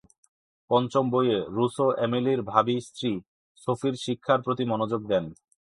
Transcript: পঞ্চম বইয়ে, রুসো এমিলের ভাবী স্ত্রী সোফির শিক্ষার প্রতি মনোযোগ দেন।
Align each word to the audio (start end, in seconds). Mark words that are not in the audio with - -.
পঞ্চম 0.69 1.05
বইয়ে, 1.11 1.37
রুসো 1.55 1.87
এমিলের 2.05 2.39
ভাবী 2.41 2.75
স্ত্রী 2.79 3.11
সোফির 3.61 3.95
শিক্ষার 3.95 4.39
প্রতি 4.41 4.63
মনোযোগ 4.65 5.01
দেন। 5.07 5.25